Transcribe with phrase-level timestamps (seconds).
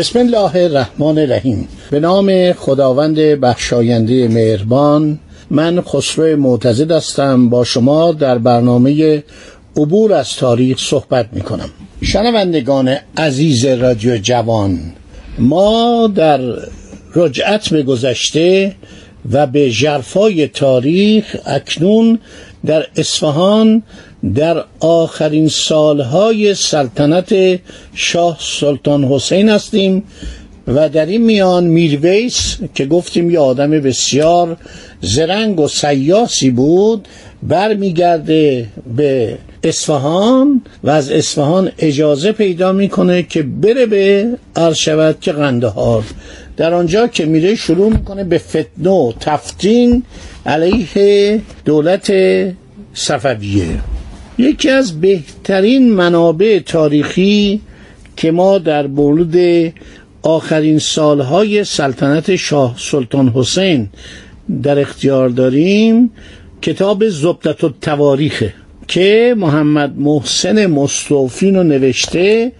[0.00, 1.68] بسم الله الرحمن الرحیم.
[1.90, 5.18] به نام خداوند بخشاینده مهربان
[5.50, 7.48] من خسرو معتزد هستم.
[7.48, 9.24] با شما در برنامه
[9.76, 11.68] عبور از تاریخ صحبت می کنم
[12.02, 14.80] شنوندگان عزیز رادیو جوان
[15.38, 16.40] ما در
[17.14, 18.74] رجعت به گذشته
[19.32, 22.18] و به جرفای تاریخ اکنون
[22.66, 23.82] در اصفهان
[24.34, 27.60] در آخرین سالهای سلطنت
[27.94, 30.02] شاه سلطان حسین هستیم
[30.68, 34.56] و در این میان میرویس که گفتیم یه آدم بسیار
[35.00, 37.08] زرنگ و سیاسی بود
[37.42, 45.32] برمیگرده به اصفهان و از اصفهان اجازه پیدا می‌کنه که بره به عرض شود که
[45.32, 46.04] قندهار.
[46.56, 50.02] در آنجا که میره شروع می‌کنه به فتنه و تفتین
[50.46, 52.12] علیه دولت
[52.94, 53.66] صفویه.
[54.40, 57.60] یکی از بهترین منابع تاریخی
[58.16, 59.72] که ما در مورد
[60.22, 63.88] آخرین سالهای سلطنت شاه سلطان حسین
[64.62, 66.10] در اختیار داریم
[66.62, 68.54] کتاب زبدت و تواریخه
[68.88, 72.52] که محمد محسن مستوفین رو نوشته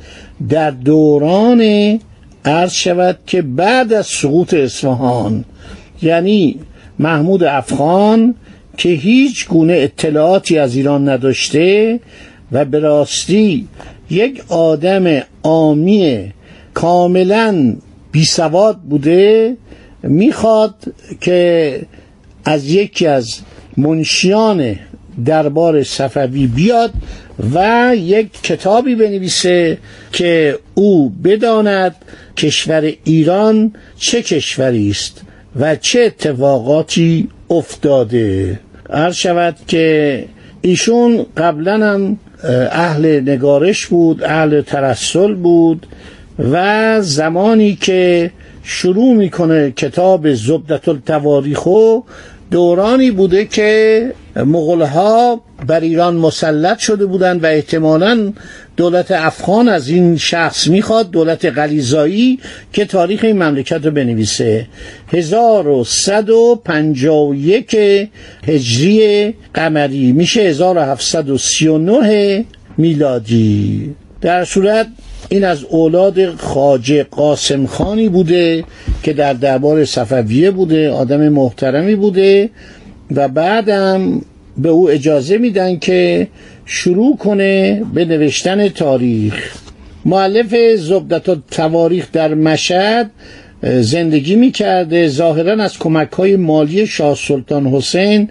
[0.48, 1.60] در دوران
[2.44, 5.44] عرض شود که بعد از سقوط اصفهان
[6.02, 6.56] یعنی
[6.98, 8.34] محمود افغان
[8.80, 12.00] که هیچ گونه اطلاعاتی از ایران نداشته
[12.52, 13.68] و به راستی
[14.10, 16.32] یک آدم آمی
[16.74, 17.76] کاملا
[18.12, 19.56] بیسواد بوده
[20.02, 20.74] می‌خواد
[21.20, 21.80] که
[22.44, 23.40] از یکی از
[23.76, 24.76] منشیان
[25.24, 26.92] دربار صفوی بیاد
[27.54, 29.78] و یک کتابی بنویسه
[30.12, 31.96] که او بداند
[32.36, 35.22] کشور ایران چه کشوری است
[35.56, 38.58] و چه اتفاقاتی افتاده.
[38.92, 40.24] عرض شود که
[40.60, 42.18] ایشون قبلا هم
[42.70, 45.86] اهل نگارش بود اهل ترسل بود
[46.52, 48.30] و زمانی که
[48.62, 52.00] شروع می‌کنه کتاب زبدت التواریخو
[52.50, 58.32] دورانی بوده که مغلها بر ایران مسلط شده بودند و احتمالا
[58.76, 62.38] دولت افغان از این شخص می‌خواد دولت غلیزایی
[62.72, 64.66] که تاریخ این مملکت رو بنویسه.
[65.12, 67.76] 1151
[68.46, 72.44] هجری قمری میشه 1739
[72.78, 73.94] میلادی.
[74.20, 74.86] در صورت
[75.32, 78.64] این از اولاد خاجه قاسم خانی بوده
[79.02, 82.50] که در دربار صفویه بوده آدم محترمی بوده
[83.14, 84.22] و بعدم
[84.58, 86.28] به او اجازه میدن که
[86.64, 89.54] شروع کنه به نوشتن تاریخ.
[90.04, 93.10] معلف زبدت و تواریخ در مشهد
[93.62, 98.28] زندگی می‌کرده ظاهرا از کمک های مالی شاه سلطان حسین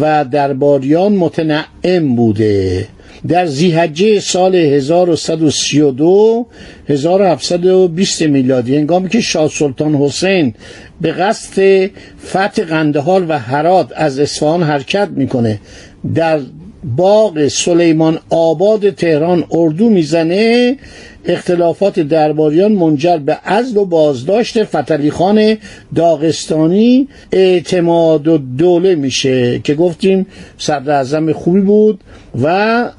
[0.00, 2.86] و درباریان متنعم بوده.
[3.28, 6.46] در زیحجه سال 1132
[6.88, 10.54] 1720 میلادی هنگامی که شاه سلطان حسین
[11.00, 11.90] به قصد
[12.26, 15.60] فتح قندهار و هرات از اصفهان حرکت می‌کنه
[16.14, 16.40] در
[16.96, 20.76] باغ سلیمان آباد تهران اردو می‌زنه
[21.26, 25.56] اختلافات درباریان منجر به عزل و بازداشت فتلی خان
[25.94, 30.26] داغستانی اعتماد و دوله میشه که گفتیم
[30.58, 32.00] صدر خوبی بود
[32.42, 32.48] و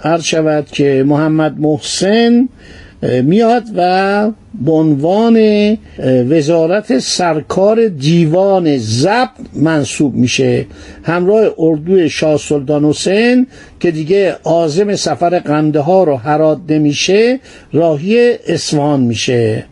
[0.04, 2.50] عرض شود که محمد محسن
[3.02, 4.32] میاد و
[4.66, 5.38] به عنوان
[6.30, 10.66] وزارت سرکار دیوان ضبط منصوب میشه.
[11.04, 13.48] همراه اردوی شاه سلطان حسین
[13.80, 17.40] که دیگه عازم سفر قنده ها رو هرات نمیشه
[17.74, 19.66] راهی اصفهان میشه.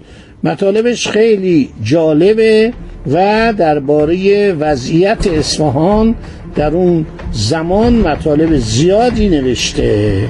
[0.43, 2.73] مطالبش خیلی جالبه
[3.11, 6.15] و درباره وضعیت اصفهان
[6.55, 10.21] در اون زمان مطالب زیادی نوشته.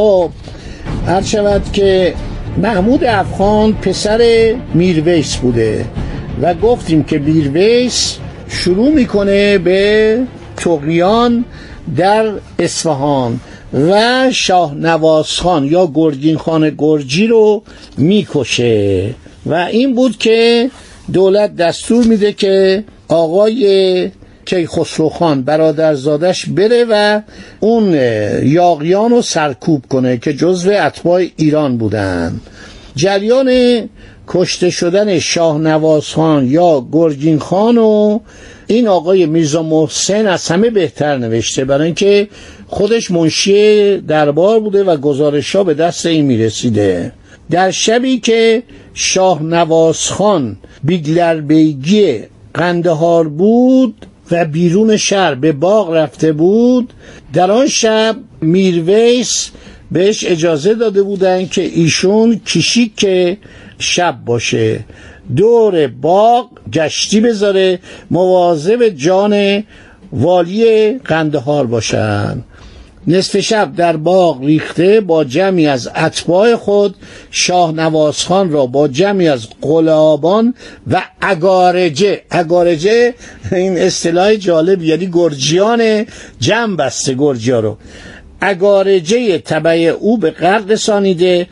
[0.00, 0.30] خب
[1.06, 2.14] هر شود که
[2.56, 5.84] محمود افغان پسر میرویس بوده
[6.42, 8.16] و گفتیم که میرویس
[8.48, 10.18] شروع می‌کنه به
[10.56, 11.44] تقیان
[11.96, 13.40] در اصفهان
[13.72, 17.62] و شاه نواز خان یا گرگین خان گرجی رو
[17.98, 19.14] می‌کشه.
[19.46, 20.70] و این بود که
[21.12, 24.10] دولت دستور میده که آقای
[24.50, 27.20] کیخسرو خان برادرزادش بره و
[27.60, 27.94] اون
[28.42, 32.40] یاقیان رو سرکوب کنه که جزو اتباع ایران بودن.
[32.96, 33.50] جریان
[34.28, 38.20] کشته شدن شاه نواز خان یا گرگین خان و
[38.66, 42.28] این آقای میرزا محسن از همه بهتر نوشته برای اینکه
[42.68, 47.12] خودش منشی دربار بوده و گزارش ها به دست این می‌رسیده.
[47.50, 48.62] در شبی که
[48.94, 52.18] شاه نواز خان بیگلر بیگی
[52.54, 56.92] قندهار بود و بیرون شهر به باغ رفته بود
[57.32, 59.50] در آن شب میرویس
[59.90, 63.06] بهش اجازه داده بودن که ایشون کشیک
[63.78, 64.84] شب باشه.
[65.36, 67.78] دور باغ گشتی بذاره
[68.10, 69.64] مواظب جان
[70.12, 72.44] والی قندهار باشن.
[73.10, 76.94] نصف شب در باغ ریخته با جمعی از اتباع خود
[77.30, 80.54] شاه نوازخان را با جمعی از قلابان
[80.90, 82.22] و اگارجه.
[82.30, 83.14] اگارجه
[83.52, 86.06] این اصطلاح جالب یعنی گرجیان
[86.40, 87.76] جمع بسته گرجیا رو.
[88.40, 91.46] اگارجه طبع او به قرد رسانیده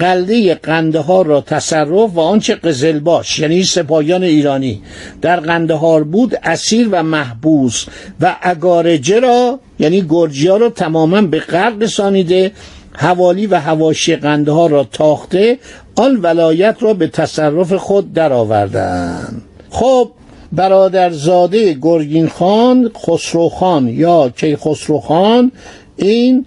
[0.00, 4.82] قلده قندهار را تصرف و آنچه قزلباش یعنی سپاهیان ایرانی.
[5.22, 7.86] در قندهار بود اسیر و محبوس
[8.20, 12.52] و اگارجه را یعنی گرجیا را تماما به قرد رسانیده
[12.92, 15.58] حوالی و هواشی قندهار را تاخته
[15.96, 19.42] آن ولایت را به تصرف خود درآوردند.
[19.70, 20.10] خب
[20.52, 24.56] برادرزاده گرگین خان خسرو خان یا کی
[25.02, 25.52] خان
[25.96, 26.46] این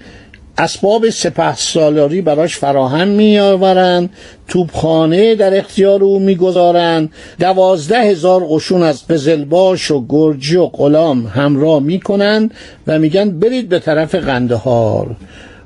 [0.58, 4.10] اسباب سپه سالاری براش فراهم می آورند
[4.48, 7.10] توبخانه در اختیار او می‌گذارند.
[7.40, 12.54] دوازده هزار قشون از قزلباش و گرجی و غلام همراه می‌کنند
[12.88, 15.16] و میگن برید به طرف قندهار.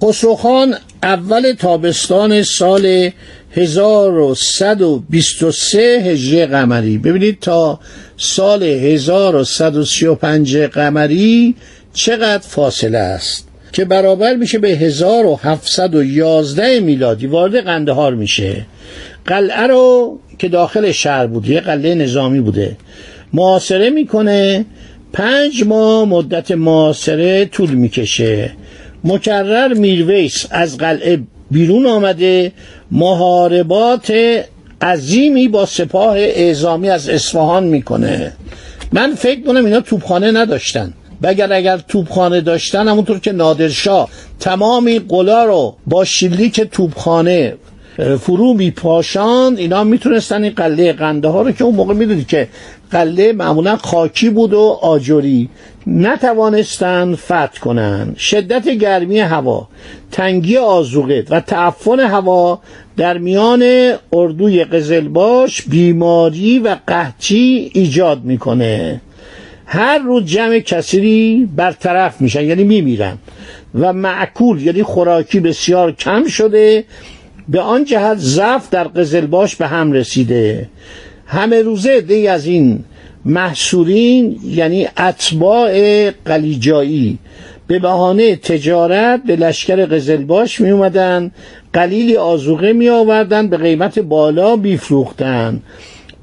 [0.03, 3.09] خسروخان اول تابستان سال
[3.51, 6.97] 1123 هجری قمری.
[6.97, 7.79] ببینید تا
[8.17, 11.55] سال 1135 قمری
[11.93, 13.48] چقدر فاصله است.
[13.71, 17.27] که برابر میشه به 1711 میلادی.
[17.27, 18.65] وارد قندهار میشه.
[19.25, 22.77] قلعه رو که داخل شهر بود یه قلعه نظامی بوده.
[23.33, 24.65] معاصره می‌کنه.
[25.13, 28.51] پنج ماه مدت معاصره طول می‌کشه.
[29.03, 31.19] مکرر میرویس از قلعه
[31.51, 32.51] بیرون آمده.
[32.91, 34.13] محاربات
[34.81, 38.33] عظیمی با سپاه اعزامی از اصفهان می‌کنه.
[38.91, 40.93] من فکر کنم اینا توپخانه نداشتن.
[41.23, 47.57] بگر اگر توپخانه داشتن همونطور که نادرشاه تمامی قلا رو با شلیک توپخانه
[48.19, 52.47] فرو میپاشاند اینا می‌تونستن این قله قنده ها رو که اون موقع می‌دونید که
[52.91, 55.49] قله معمولا خاکی بود و آجوری
[55.87, 59.67] نتوانستند فتح کنند شدت گرمی هوا
[60.11, 62.59] تنگی آزوقه و تعفن هوا
[62.97, 69.01] در میان اردوی قزلباش بیماری و قحطی ایجاد می‌کنه.
[69.71, 73.17] هر روز جمع کسری برطرف میشن یعنی میمیرن.
[73.75, 76.83] و معکول یعنی خوراکی بسیار کم شده
[77.49, 80.69] به آن جهت ضعف در قزلباش به هم رسیده.
[81.27, 82.83] همه روزه دی از این
[83.25, 87.17] محصورین یعنی اتباع قلیجایی.
[87.67, 91.31] به بهانه تجارت به لشکر قزلباش می اومدن
[91.73, 95.61] قلیلی آزوقه می آوردن به قیمت بالا بیفروختن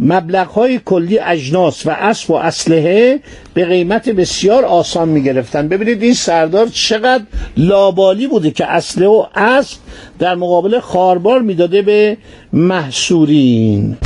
[0.01, 3.21] مبلغ های کلی اجناس و اسب و اسلحه
[3.55, 7.25] به قیمت بسیار آسان می گرفتن ببینید این سردار چقدر
[7.57, 9.79] لابالی بوده که اسلحه و اسب
[10.19, 12.17] در مقابل خاربار می‌داده به
[12.53, 13.97] محصورین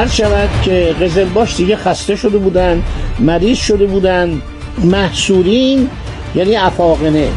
[0.00, 2.82] عرض شود که قزلباش دیگه خسته شده بودن
[3.18, 4.42] مریض شده بودن
[4.84, 5.88] محصورین
[6.34, 7.28] یعنی افاقنه.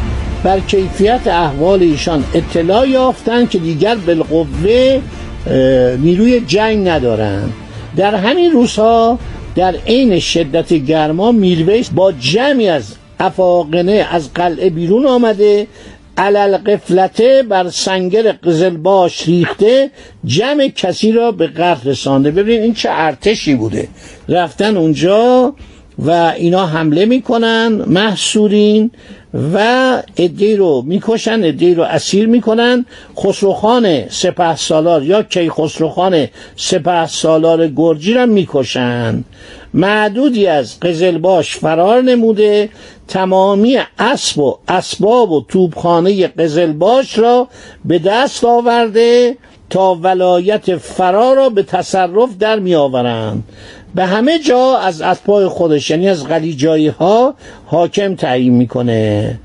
[0.44, 5.00] بر کیفیت احوال ایشان اطلاع یافتن که دیگر بالقوه
[5.98, 7.52] نیروی جنگ ندارند
[7.96, 9.18] در همین روزها
[9.56, 15.66] در عین شدت گرما میرویس با جمعی از افاقنه از قلعه بیرون آمده
[16.18, 19.90] علل قفلته بر سنگر قزلباش ریخته
[20.24, 22.30] جمع کسی را به قتل رسانده.
[22.30, 23.88] ببینید این چه ارتشی بوده.
[24.28, 25.54] رفتن اونجا
[25.98, 28.90] و اینا حمله می‌کنن محصورین
[29.54, 29.58] و
[30.16, 32.86] ادهی رو می‌کشن ادهی رو اسیر می‌کنن.
[33.18, 39.24] خسروخان سپه سالار یا کی خسروخان سپه سالار گرجی رو می‌کشن.
[39.74, 42.68] معدودی از قزلباش فرار نموده.
[43.08, 47.48] تمامی اسب و اسباب و توبخانه قزلباش را
[47.84, 49.36] به دست آورده
[49.70, 53.44] تا ولایت فرار را به تصرف در می آورند
[53.94, 57.34] به همه جا از اسبای خودش یعنی از غلیجایی ها
[57.66, 59.38] حاکم تعیین می‌کنه.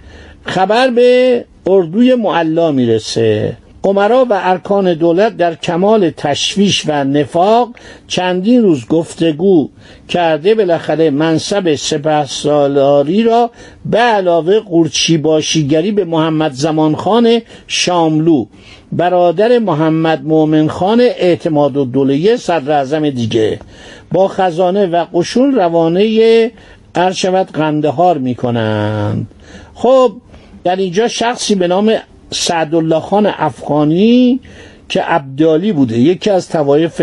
[0.46, 3.58] خبر به اردوی معلا می‌رسه.
[3.83, 7.69] عمرا و ارکان دولت در کمال تشویش و نفاق
[8.07, 9.69] چندین روز گفتگو
[10.09, 13.51] کرده بالاخره منصب سپه سالاری را
[13.86, 18.45] به علاوه قورچی باشیگری به محمد زمان خان شاملو
[18.91, 23.59] برادر محمد مومن خان اعتماد و صدر دیگه.
[24.12, 26.51] با خزانه و قشون روانه
[26.95, 29.27] ارشود قندهار می‌کنند.
[29.74, 30.12] خب
[30.63, 31.93] در اینجا شخصی به نام
[32.31, 34.39] سعدالله خان افغانی
[34.89, 36.00] که عبدالی بوده.
[36.00, 37.01] یکی از توایف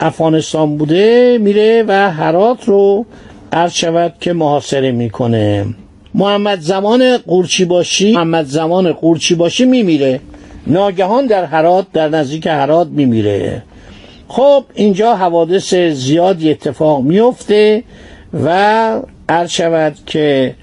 [0.00, 3.06] افغانستان بوده میره و هرات رو
[3.52, 5.66] عرض شود که محاصره می‌کنه.
[6.14, 10.20] محمد زمان قورچی باشی محمد زمان قورچی باشی میمیره.
[10.66, 13.62] ناگهان در هرات در نزدیک هرات میمیره.
[14.28, 17.82] خب اینجا حوادث زیادی اتفاق میفته
[18.44, 20.54] و عرض شود که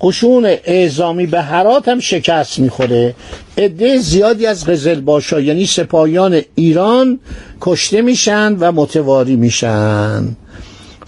[0.00, 3.14] قشون اعزامی به هرات هم شکست می‌خوره.
[3.58, 7.18] عده زیادی از قزل باشا یعنی سپاهیان ایران
[7.60, 10.28] کشته میشن و متواری میشن.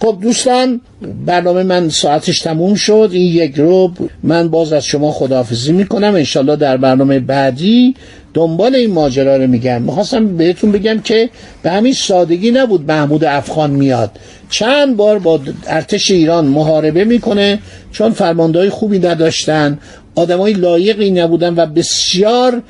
[0.01, 0.81] خب دوستان
[1.25, 3.09] برنامه من ساعتش تموم شد.
[3.11, 3.91] این یک رو
[4.23, 6.15] من باز از شما خداحافظی می‌کنم.
[6.15, 7.95] انشالله در برنامه بعدی
[8.37, 9.81] دنبال این ماجرا رو میگم.
[9.81, 11.29] می‌خواستم بهتون بگم که
[11.63, 14.11] به همین سادگی نبود محمود افغان میاد.
[14.49, 17.59] چند بار با ارتش ایران محاربه می‌کنه
[17.91, 19.79] چون فرماندهای خوبی نداشتن.
[20.15, 22.61] آدمای لایقی نبودن و بسیار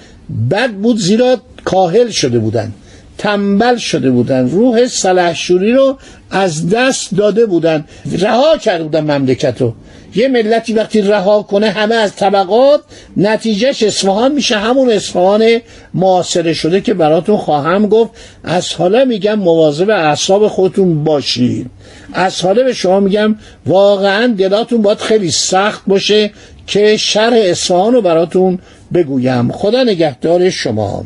[0.51, 2.71] بد بود زیرا کاهل شده بودن.
[3.17, 4.49] تنبل شده بودن.
[4.49, 5.97] روح سلحشوری رو
[6.31, 7.85] از دست داده بودن.
[8.19, 9.73] رها کرده بودن مملکت رو.
[10.15, 12.81] یه ملتی وقتی رها کنه همه از طبقات
[13.17, 14.57] نتیجهش اصفهان میشه.
[14.57, 15.59] همون اصفهان
[15.93, 18.11] معاصره شده که براتون خواهم گفت.
[18.43, 21.69] از حالا میگم مواظب اعصاب خودتون باشید
[22.13, 26.31] از حالا به شما میگم واقعا دلاتون باید خیلی سخت باشه
[26.67, 28.59] که شرح اصفهان رو براتون
[28.93, 29.51] بگویم.
[29.51, 31.05] خدا نگهدار شما.